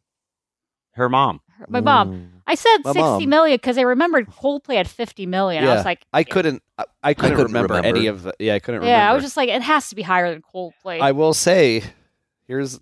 [0.96, 1.40] Her mom.
[1.70, 2.42] My mom.
[2.46, 3.30] I said My sixty mom.
[3.30, 5.64] million because I remembered Coldplay at fifty million.
[5.64, 6.62] I was like, I couldn't.
[6.78, 7.98] I, I couldn't, couldn't remember, remember.
[7.98, 8.24] any of.
[8.24, 8.90] The, yeah, I couldn't remember.
[8.92, 9.12] yeah, remember.
[9.12, 11.00] I was just like, it has to be higher than Coldplay.
[11.00, 11.84] I will say,
[12.48, 12.80] here's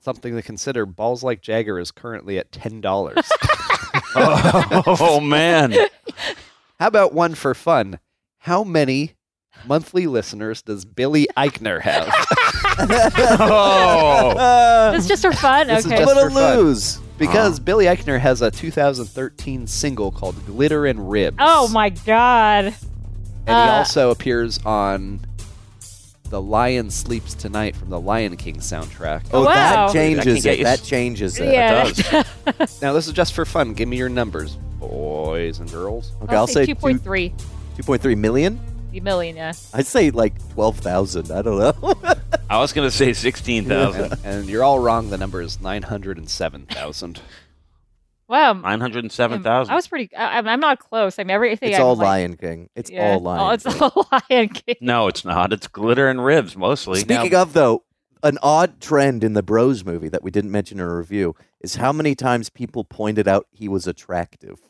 [0.00, 0.84] something to consider.
[0.86, 3.16] Balls like Jagger is currently at ten dollars.
[4.14, 5.72] oh, man.
[6.78, 7.98] How about one for fun?
[8.38, 9.14] How many
[9.66, 12.12] monthly listeners does Billy Eichner have?
[12.78, 14.32] Oh.
[14.92, 15.68] That's just for fun.
[15.68, 15.96] This is okay.
[16.02, 16.58] just Little for fun.
[16.58, 17.00] lose.
[17.18, 22.66] Because Billy Eichner has a 2013 single called "Glitter and Ribs." oh my god.
[22.66, 22.74] And
[23.46, 25.20] he Uh, also appears on
[26.30, 29.22] "The Lion Sleeps Tonight" from the Lion King soundtrack.
[29.32, 29.54] Oh, Wow.
[29.54, 30.62] that That changes can it.
[30.64, 31.52] That changes it.
[31.52, 31.84] Yeah.
[31.84, 32.80] does.
[32.82, 33.72] Now this is just for fun.
[33.74, 36.12] Give me your numbers, boys and girls.
[36.22, 37.32] Okay, I'll, say two point three
[37.76, 38.58] two point three million.
[39.00, 39.36] Million.
[39.36, 39.52] Yeah.
[39.74, 41.30] I'd say like twelve thousand.
[41.30, 41.94] I don't know.
[42.50, 44.12] I was going to say 16,000.
[44.12, 45.10] and, and you're all wrong.
[45.10, 47.20] The number is 907,000.
[48.28, 48.52] Wow.
[48.54, 49.72] 907,000.
[49.72, 50.14] I was pretty.
[50.14, 51.18] I, I'm- I'm not close.
[51.18, 51.70] I mean, everything.
[51.70, 52.68] it's I'm all like, Lion King.
[52.74, 53.12] It's yeah.
[53.12, 53.40] all Lion.
[53.40, 53.82] Oh, it's King.
[53.82, 54.76] all Lion King.
[54.80, 55.52] No, it's not.
[55.52, 57.00] It's glitter and ribs mostly.
[57.00, 57.82] Speaking of though,
[58.22, 61.76] an odd trend in the Bros movie that we didn't mention in a review is
[61.76, 64.60] how many times people pointed out he was attractive.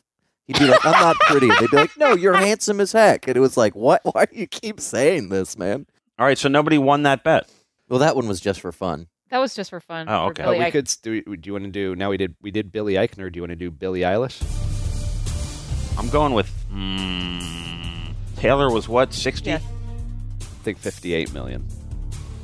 [0.47, 3.35] He'd be like, "I'm not pretty." They'd be like, "No, you're handsome as heck." And
[3.35, 4.01] it was like, "What?
[4.13, 5.85] Why do you keep saying this, man?"
[6.17, 7.49] All right, so nobody won that bet.
[7.89, 9.07] Well, that one was just for fun.
[9.29, 10.07] That was just for fun.
[10.09, 10.43] Oh, for okay.
[10.43, 10.71] But we Eichner.
[10.71, 10.89] could.
[10.89, 11.95] St- do you want to do?
[11.95, 12.35] Now we did.
[12.41, 13.31] We did Billy Eichner.
[13.31, 14.41] Do you want to do Billie Eilish?
[15.97, 19.49] I'm going with mm, Taylor was what 60.
[19.49, 19.63] Yes.
[20.41, 21.67] I think 58 million.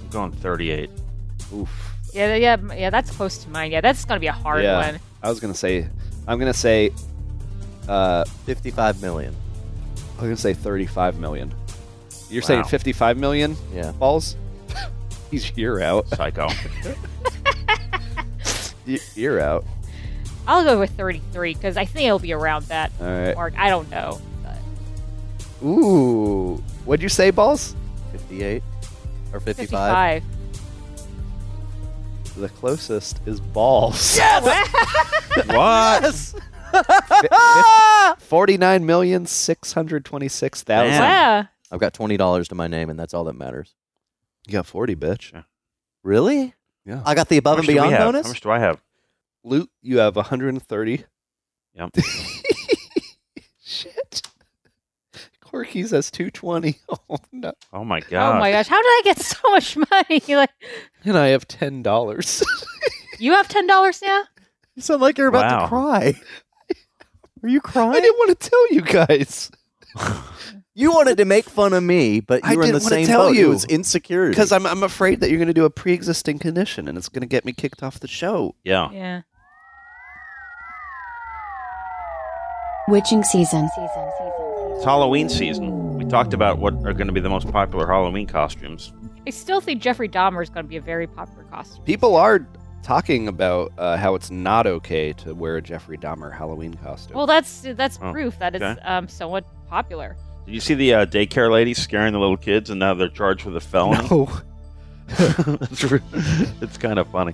[0.01, 0.89] I'm going 38.
[1.53, 1.69] Oof.
[2.13, 2.89] Yeah, yeah, yeah.
[2.89, 3.71] That's close to mine.
[3.71, 4.91] Yeah, that's gonna be a hard yeah.
[4.91, 4.99] one.
[5.21, 5.87] I was gonna say,
[6.27, 6.91] I'm gonna say,
[7.89, 9.35] uh, 55 million.
[10.17, 11.53] I'm gonna say 35 million.
[12.29, 13.55] You're saying 55 million?
[13.73, 13.91] Yeah.
[13.93, 14.35] Balls.
[15.31, 16.07] He's you're out.
[16.09, 16.49] Psycho.
[18.85, 19.63] Y- You're out.
[20.45, 23.33] I'll go with 33 because I think it'll be around that All right.
[23.33, 23.53] mark.
[23.57, 24.19] I don't know.
[24.43, 24.57] But
[25.65, 27.77] Ooh, what'd you say, balls?
[28.11, 28.61] 58
[29.31, 30.21] or 55.
[30.21, 30.23] 55.
[32.41, 34.17] The closest is balls.
[34.17, 34.43] Yes.
[35.47, 36.43] what?
[38.19, 40.99] Forty-nine million six hundred twenty-six thousand.
[40.99, 41.47] Wow.
[41.71, 43.73] I've got $20 to my name, and that's all that matters.
[44.45, 45.43] You got forty, bitch.
[46.03, 46.53] Really?
[46.85, 47.01] Yeah.
[47.05, 48.25] I got the above and much do we beyond bonus?
[48.27, 48.81] How much do I have?
[49.43, 51.05] Loot, you have one hundred and thirty.
[51.75, 51.91] Yep.
[53.63, 54.21] Shit.
[55.41, 56.79] Corky's has two twenty.
[57.09, 57.53] Oh no.
[57.71, 58.35] Oh my god.
[58.35, 60.21] Oh my gosh, how did I get so much money?
[60.29, 60.49] like,
[61.05, 62.43] And I have ten dollars.
[63.19, 64.23] you have ten dollars now?
[64.75, 65.59] You sound like you're about Wow.
[65.61, 66.21] to cry.
[67.43, 67.91] Are you crying?
[67.91, 69.51] I didn't want to tell you guys
[70.75, 72.95] You wanted to make fun of me, but you I were in the didn't wanna
[72.95, 73.35] same tell boat.
[73.35, 73.45] you.
[73.45, 74.31] It was insecurity.
[74.31, 77.21] because I'm I'm afraid that you're going to do a pre-existing condition and it's going
[77.21, 78.55] to get me kicked off the show.
[78.63, 78.89] Yeah.
[78.91, 79.21] Yeah.
[82.87, 83.69] Witching season.
[83.77, 85.93] It's Halloween season.
[85.97, 88.91] We talked about what are going to be the most popular Halloween costumes.
[89.25, 91.85] I still think Jeffrey Dahmer is going to be a very popular costume.
[91.85, 92.45] People are
[92.83, 97.17] talking about uh, how it's not okay to wear a Jeffrey Dahmer Halloween costume.
[97.17, 100.15] Well, that's that's Oh, proof that it's um, somewhat popular.
[100.45, 103.45] Did you see the uh, daycare lady scaring the little kids, and now they're charged
[103.45, 104.07] with a felony?
[104.09, 104.29] no.
[105.09, 105.99] it's, re-
[106.61, 107.33] it's kind of funny.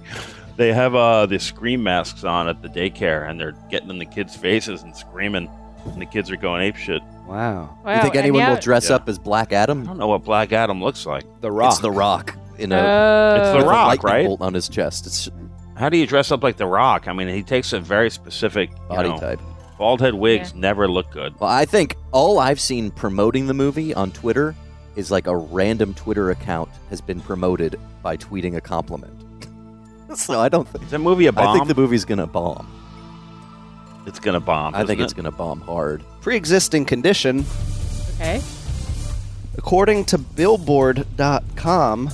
[0.57, 4.05] They have uh, the scream masks on at the daycare, and they're getting in the
[4.05, 5.49] kids' faces and screaming,
[5.85, 7.01] and the kids are going ape shit.
[7.27, 7.77] Wow.
[7.85, 7.95] Wow.
[7.95, 8.95] you think anyone yeah- will dress Yeah.
[8.97, 9.83] up as Black Adam?
[9.83, 11.23] I don't know what Black Adam looks like.
[11.41, 11.73] The Rock.
[11.73, 13.35] It's The Rock in a, Oh.
[13.55, 14.25] It's The Rock, right?
[14.25, 15.07] bolt on his chest.
[15.07, 15.29] It's
[15.77, 17.07] How do you dress up like The Rock?
[17.07, 19.39] I mean, he takes a very specific you body know, type.
[19.77, 21.39] Bald head wigs never look good.
[21.39, 24.53] Well, I think all I've seen promoting the movie on Twitter
[24.97, 29.13] is like a random Twitter account has been promoted by tweeting a compliment.
[30.15, 31.47] so I don't think Is that movie a bomb?
[31.47, 32.67] I think the movie's gonna bomb.
[34.05, 34.75] it's gonna bomb.
[34.75, 36.03] I think isn't it's gonna bomb hard.
[36.19, 37.45] Pre-existing condition.
[38.15, 38.41] Okay.
[39.57, 42.09] According to Billboard.com,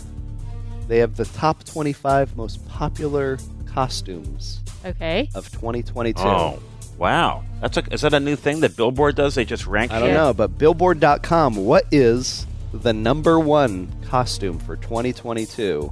[0.88, 5.30] they have the top 25 most popular costumes Okay.
[5.36, 6.21] of 2022.
[6.21, 6.60] Oh,
[6.98, 7.43] wow!
[7.62, 9.36] That's a, is that a new thing that Billboard does?
[9.36, 9.91] They just rank.
[9.91, 10.13] I don't shit?
[10.15, 15.91] know, but Billboard.com, what is the number one costume for 2022?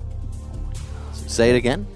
[1.14, 1.88] Say it again.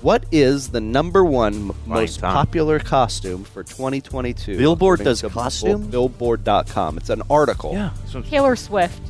[0.00, 2.32] What is the number one m- most Tom.
[2.32, 4.56] popular costume for 2022?
[4.56, 5.86] Billboard according does to Bill- costumes?
[5.88, 6.98] Billboard.com.
[6.98, 7.72] It's an article.
[7.72, 7.90] Yeah.
[8.06, 9.00] So, Taylor Swift.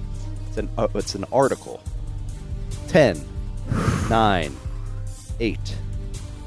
[0.49, 1.83] It's an uh, it's an article.
[2.89, 3.21] 10,
[4.11, 4.57] 9,
[5.41, 5.59] 8,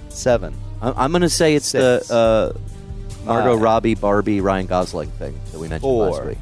[0.09, 0.53] 7.
[0.81, 2.07] I- I'm gonna say it's Six.
[2.07, 2.53] the uh,
[3.25, 3.61] Margot Five.
[3.61, 6.37] Robbie, Barbie, Ryan Gosling thing that we mentioned last week.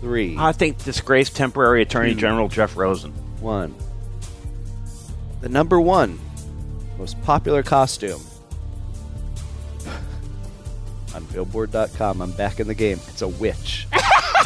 [0.00, 2.20] 3, I think disgraced temporary Attorney Two.
[2.20, 3.12] General Jeff Rosen.
[3.40, 3.74] 1.
[5.42, 6.18] The number one
[6.98, 8.22] most popular costume
[11.14, 12.22] on Billboard.com.
[12.22, 12.98] I'm back in the game.
[13.08, 13.86] It's a witch.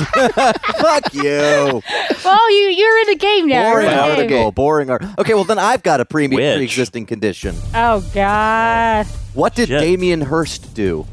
[0.78, 1.82] Fuck you.
[2.24, 3.70] Well, you you're in the game now.
[3.70, 4.28] Boring You're in article.
[4.28, 4.50] game.
[4.54, 5.04] Boring art.
[5.18, 6.56] Okay, well then I've got a pre- Witch.
[6.56, 7.54] pre-existing condition.
[7.74, 9.06] Oh God.
[9.34, 9.80] What did Shit.
[9.80, 11.06] Damien Hirst do?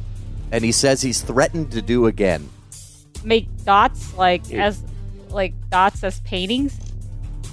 [0.51, 2.49] And he says he's threatened to do again.
[3.23, 4.67] Make dots like Yeah.
[4.67, 4.81] as
[5.29, 6.77] like dots as paintings.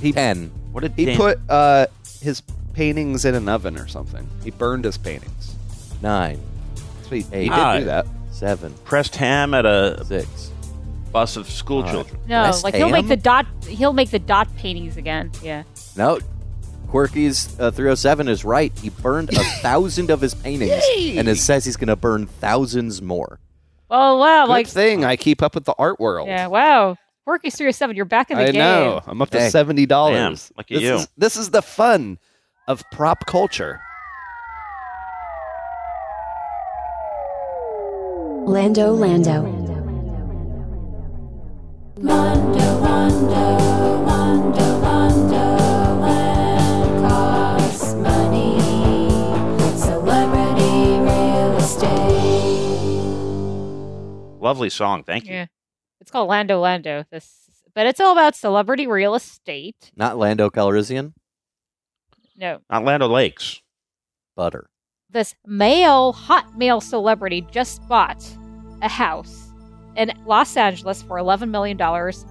[0.00, 0.50] He Ten.
[0.72, 1.86] What did he Dan- put uh,
[2.20, 2.42] his
[2.72, 4.28] paintings in an oven or something.
[4.42, 5.54] He burned his paintings.
[6.02, 6.40] Nine.
[7.04, 7.78] So he, he did Ah.
[7.78, 8.06] do that.
[8.32, 8.74] Seven.
[8.84, 10.50] pressed ham at a Six.
[11.14, 12.20] Bus of school Uh, children?
[12.28, 13.46] No, Pressed like he'll make the dot.
[13.66, 15.30] He'll make the dot paintings again.
[15.42, 15.62] Yeah.
[15.96, 16.18] No.
[16.88, 18.70] Quirky's uh, 307 is right.
[18.78, 21.16] He burned a thousand of his paintings Yay!
[21.18, 23.40] and it says he's going to burn thousands more.
[23.90, 24.44] Oh wow!
[24.46, 26.28] Good like thing I keep up with the art world.
[26.28, 26.46] yeah.
[26.48, 26.96] Wow.
[27.26, 28.58] Quirky's 307, You're back in the I game.
[28.58, 29.00] know.
[29.06, 29.48] I'm up to Hey.
[29.50, 30.52] seventy dollars.
[30.58, 30.94] Look at this you.
[30.96, 32.18] Is, this is the fun
[32.68, 33.80] of prop culture.
[38.46, 39.63] Lando Lando.
[54.40, 55.04] Lovely song.
[55.04, 55.32] Thank you.
[55.32, 55.46] Yeah.
[56.00, 57.04] It's called Lando Lando.
[57.10, 59.90] This, but it's all about celebrity real estate.
[59.96, 61.14] Not Lando Calrissian.
[62.36, 63.62] No, Not Lando Lakes.
[64.36, 64.68] Butter.
[65.08, 68.22] this male hot male celebrity just bought
[68.82, 69.43] a house
[69.96, 72.24] in Los Angeles for eleven million dollars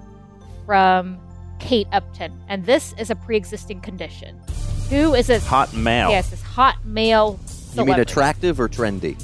[0.65, 1.19] from
[1.59, 4.39] Kate Upton, and this is a pre-existing condition.
[4.89, 5.45] Who is this?
[5.47, 6.09] Hot male.
[6.09, 7.39] Yes, this hot male.
[7.73, 9.21] You mean attractive or trendy?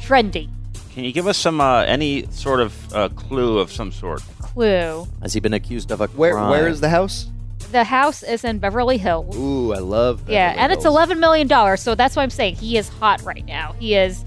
[0.00, 0.48] Trendy.
[0.94, 4.22] Can you give us some uh, any sort of uh, clue of some sort?
[4.40, 5.06] Clue.
[5.22, 7.28] Has he been accused of a Where where is the house?
[7.72, 9.36] The house is in Beverly Hills.
[9.36, 10.28] Ooh, I love.
[10.28, 11.80] yeah, Beverly and it's eleven million dollars.
[11.80, 13.74] So that's why I'm saying he is hot right now.
[13.78, 14.24] He is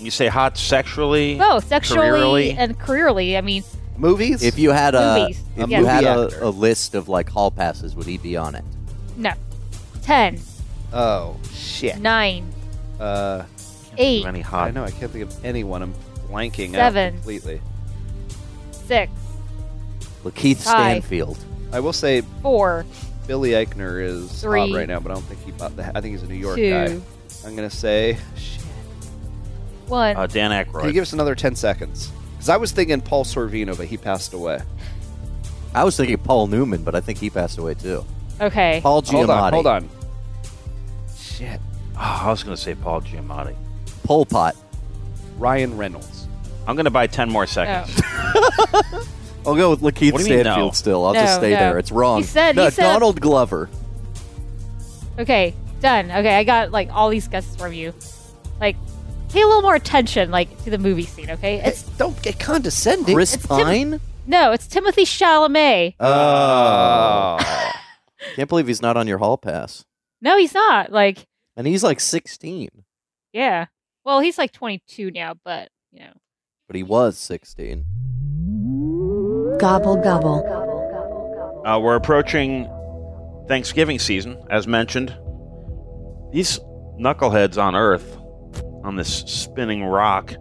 [0.00, 2.50] You say hot sexually, Oh, sexually careerly?
[2.52, 3.36] and careerly.
[3.36, 3.64] I mean,
[3.96, 4.42] movies.
[4.42, 5.40] If you had a Movies.
[5.56, 5.80] if Yes.
[5.80, 8.64] you had a, a list of like hall passes, would he be on it?
[9.16, 9.32] no.
[10.02, 10.40] Ten,
[10.92, 11.98] Oh shit.
[11.98, 12.50] nine,
[13.00, 13.42] Uh,
[13.98, 14.68] eight, Any hot?
[14.68, 15.82] I know I can't think of anyone.
[15.82, 15.94] I'm
[16.30, 17.08] blanking Seven.
[17.08, 17.60] out completely.
[18.70, 19.12] six,
[20.24, 21.02] Lakeith Five.
[21.02, 21.38] Stanfield.
[21.72, 22.86] I will say four,
[23.26, 24.70] Billy Eichner is Three.
[24.70, 25.86] hot right now, but I don't think he bought the.
[25.96, 26.70] I think he's a New York Two.
[26.70, 27.00] guy.
[27.46, 28.16] I'm gonna say.
[28.36, 28.62] Shit.
[29.88, 30.16] One.
[30.16, 32.10] Uh, Dan Can you give us another ten seconds?
[32.32, 34.60] Because I was thinking Paul Sorvino, but he passed away.
[35.74, 38.04] I was thinking Paul Newman, but I think he passed away too.
[38.40, 38.80] okay.
[38.82, 39.12] Paul Giamatti.
[39.16, 39.88] Hold on, hold on.
[41.16, 41.60] Shit.
[41.96, 43.54] Oh, I was going to say Paul Giamatti.
[44.04, 44.56] Pol Pot.
[45.38, 46.26] Ryan Reynolds.
[46.66, 48.00] I'm going to buy ten more seconds.
[49.46, 50.70] I'll go with Lakeith What mean, Stanfield no?
[50.72, 51.06] still.
[51.06, 51.56] I'll No, just stay no.
[51.56, 51.78] there.
[51.78, 52.18] It's wrong.
[52.20, 53.70] He said- no, he said- Donald Glover.
[55.18, 56.10] Okay, done.
[56.10, 57.92] Okay, I got like all these guesses from you.
[58.60, 58.76] Like,
[59.28, 61.30] pay a little more attention, like to the movie scene.
[61.30, 63.14] Okay, it's Don't get condescending.
[63.14, 64.00] Chris It's Tim- Pine.
[64.26, 65.94] no, it's Timothy Chalamet.
[66.00, 67.38] Oh.
[68.36, 69.84] Can't believe he's not on your hall pass.
[70.20, 70.90] No, he's not.
[70.92, 72.68] Like, And he's like 16,
[73.32, 73.66] yeah.
[74.04, 76.12] Well, he's like 22 now, but you know.
[76.66, 77.84] but he was 16.
[79.60, 81.62] Gobble gobble.
[81.66, 82.68] Uh, we're approaching
[83.48, 85.10] Thanksgiving season, as mentioned.
[86.32, 86.58] These
[87.00, 88.16] knuckleheads on Earth,
[88.88, 90.34] on this spinning rock,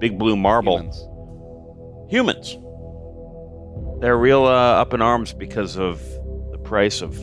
[0.00, 0.78] big blue marble,
[2.10, 2.58] humans.
[4.00, 6.00] They're real uh, up in arms because of
[6.50, 7.14] the price of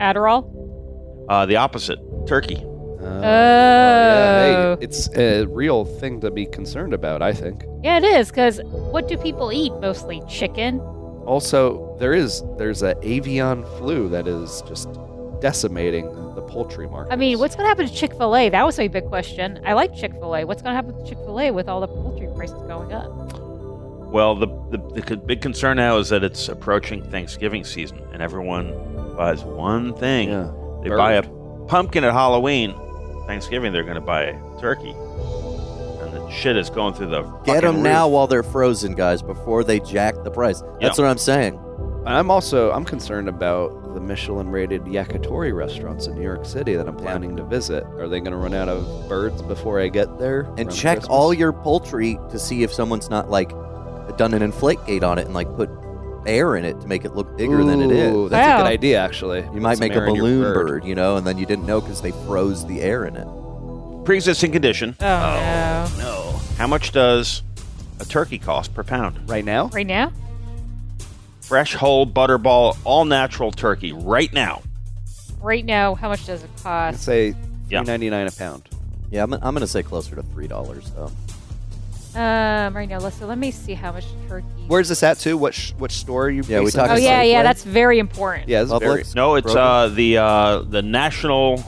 [0.00, 1.26] Adderall.
[1.28, 2.56] uh, the opposite, turkey.
[2.62, 2.96] Oh.
[3.02, 3.20] Oh.
[3.20, 4.76] yeah.
[4.76, 7.64] Hey, it's a real thing to be concerned about, I think.
[7.82, 8.30] Yeah, it is.
[8.30, 9.72] Because what do people eat?
[9.80, 10.80] Mostly chicken.
[11.26, 14.88] Also, there is there's a avian flu that is just
[15.40, 17.12] decimating the poultry market.
[17.12, 18.48] I mean, what's going to happen to Chick Fil A?
[18.48, 19.60] That was a big question.
[19.64, 20.44] I like Chick Fil A.
[20.44, 23.08] What's going to happen to Chick Fil A with all the poultry prices going up?
[24.12, 28.72] Well, the, the, the big concern now is that it's approaching Thanksgiving season, and everyone
[29.16, 30.30] buys one thing.
[30.30, 30.50] Yeah.
[30.82, 30.96] They Bird.
[30.98, 31.22] buy a
[31.68, 32.74] pumpkin at Halloween.
[33.26, 34.90] Thanksgiving, they're going to buy a turkey.
[34.90, 39.22] And the shit is going through the Get fucking them now while they're frozen, guys,
[39.22, 40.60] before they jack the price.
[40.80, 41.04] That's Yeah.
[41.04, 41.60] what I'm saying.
[42.06, 46.96] I'm also I'm concerned about the Michelin-rated yakitori restaurants in New York City that I'm
[46.96, 47.84] planning to visit.
[47.84, 50.40] Are they going to run out of birds before I get there?
[50.56, 51.08] And around check Christmas?
[51.10, 53.50] all your poultry to see if someone's not like
[54.16, 55.68] done an inflate gate on it and like put
[56.26, 58.30] air in it to make it look bigger than it Ooh, is.
[58.30, 58.56] That's a Wow.
[58.58, 59.40] good idea, actually.
[59.54, 60.84] You might some make a air in your balloon bird.
[60.84, 63.26] you know, and then you didn't know because they froze the air in it.
[64.04, 64.96] Pre-existing condition.
[65.00, 66.02] Oh, oh, no.
[66.04, 66.40] No.
[66.56, 67.42] How much does
[68.00, 69.18] a turkey cost per pound?
[69.28, 69.68] Right now?
[69.68, 70.12] Right now?
[71.50, 74.62] Fresh, whole, butterball, all natural turkey right now.
[75.42, 77.02] Right now, how much does it I'd cost?
[77.02, 77.34] say
[77.68, 77.80] Yeah.
[77.80, 78.68] three ninety nine a pound.
[79.10, 81.10] Yeah, I'm, I'm going to say closer to three dollars though.
[82.14, 84.46] Um, right now, let's so let me see how much turkey.
[84.68, 85.36] Where's this at too?
[85.36, 86.44] What sh- which store are you?
[86.46, 87.26] Yeah, we basing talked Oh this yeah, on?
[87.28, 88.48] yeah, that's very important.
[88.48, 88.62] yeah.
[88.62, 89.14] This is very, Publix?
[89.16, 89.60] No, it's Broken?
[89.60, 91.64] uh, the uh, the national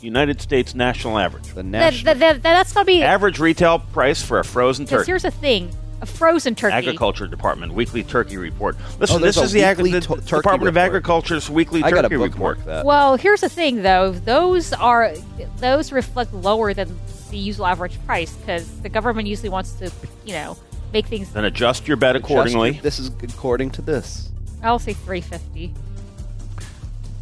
[0.00, 1.46] United States national average.
[1.50, 2.14] the That, national.
[2.14, 3.04] that, that, that's gonna be.
[3.04, 5.10] Average retail price for a frozen Because turkey.
[5.12, 5.70] here's the thing:
[6.02, 6.74] a frozen turkey.
[6.74, 8.76] Agriculture Department weekly turkey report.
[8.98, 10.86] Listen, Oh, this is the, agri- weekly the to- turkey Department of report.
[10.88, 12.32] Agriculture's weekly I got to turkey report.
[12.58, 12.84] bookmark that.
[12.84, 14.12] Well, here's the thing, though.
[14.12, 15.14] Those are
[15.58, 16.98] those reflect lower than
[17.30, 19.90] the usual average price because the government usually wants to,
[20.26, 20.56] you know,
[20.92, 21.30] make things.
[21.32, 22.72] Then adjust your bet accordingly.
[22.72, 24.30] your- This is according to this.
[24.62, 25.72] I'll say 350.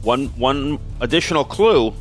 [0.03, 1.93] One one additional clue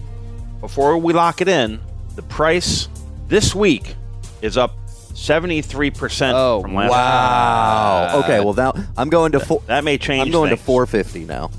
[0.62, 1.80] before we lock it in:
[2.16, 2.88] the price
[3.28, 3.96] this week
[4.42, 4.74] is up
[5.20, 6.92] seventy three percent Oh, from last.
[6.92, 8.22] Wow.
[8.24, 9.62] okay, well now I'm going to four.
[9.68, 10.28] That may change.
[10.28, 10.60] I'm going things.
[10.62, 11.52] to 450 now.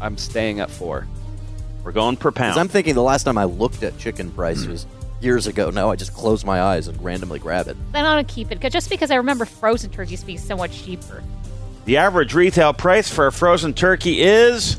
[0.00, 1.06] I'm staying at four.
[1.82, 2.58] We're going per pound.
[2.60, 4.86] I'm thinking the last time I looked at chicken prices
[5.20, 5.70] years ago.
[5.70, 7.76] Now I just close my eyes and randomly grab it.
[7.92, 11.22] Then I'll keep it 'cause- just because I remember frozen turkeys being so much cheaper.
[11.86, 14.78] The average retail price for a frozen turkey is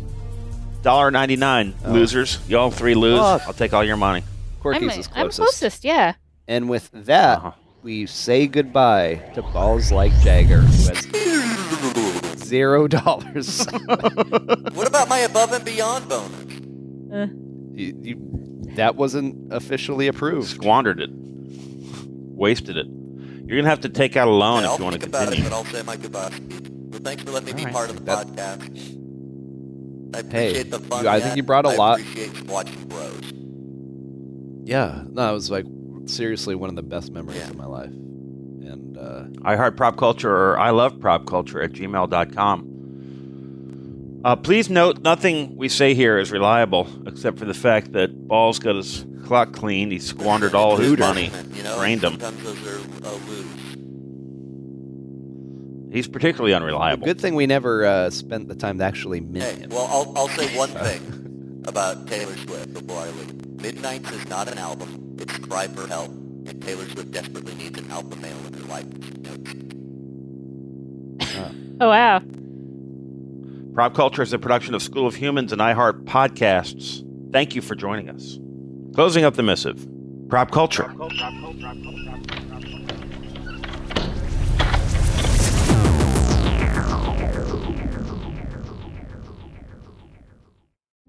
[0.84, 1.74] dollar $1.99.
[1.88, 2.38] Losers.
[2.48, 3.20] Y'all three lose.
[3.20, 3.42] Fuck.
[3.48, 4.24] I'll take all your money.
[4.62, 5.40] Corky's I'm, is I'm closest.
[5.40, 6.14] closest, yeah.
[6.48, 7.52] And with that, Uh-huh.
[7.82, 10.88] We say goodbye to Balls Like Jagger, who
[12.28, 13.66] has zero dollars.
[14.74, 16.34] What about my above and beyond bonus?
[17.14, 17.28] Uh,
[17.74, 18.26] You- you-
[18.76, 20.48] that wasn't officially approved.
[20.50, 21.10] Squandered it.
[21.12, 22.86] Wasted it.
[22.88, 25.50] You're going to have to take out a loan if you want to continue.
[25.50, 26.32] I'll say my goodbye.
[26.92, 27.74] Well, thanks for letting me All right.
[27.74, 28.96] part of the That- podcast.
[30.16, 31.04] I Hey, appreciate the fun.
[31.04, 32.00] you- I think you brought a I lot.
[32.00, 33.34] appreciate watching bros.
[34.66, 35.66] Yeah, no, it was like
[36.10, 37.90] seriously one of the best memories of my life.
[37.92, 42.76] And uh, I heart prop culture or I love prop culture at gmail.com.
[44.26, 48.60] Uh, please note nothing we say here is reliable except for the fact that Balls
[48.60, 49.92] got his clock cleaned.
[49.94, 51.04] He squandered all his Looter.
[51.04, 52.20] money, You know, drained him.
[52.20, 53.46] sometimes those are uh, loose.
[55.94, 57.06] He's particularly unreliable.
[57.06, 59.70] good thing we never uh, spent the time to actually mint Hey, him.
[59.72, 63.46] well, I'll, I'll say one thing about Taylor Swift before I leave.
[63.62, 65.09] Midnights is not an album.
[65.30, 68.86] It's cry for help, and Taylor Swift desperately needs an alpha male in her life.
[71.82, 72.22] Oh wow.
[73.74, 77.06] Prop Culture is a production of School of Humans and iHeart Podcasts.
[77.32, 78.38] Thank you for joining us.
[78.96, 79.88] Closing up the missive.
[80.28, 80.94] Prop Culture.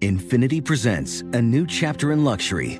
[0.01, 2.79] Infiniti presents a new chapter in luxury,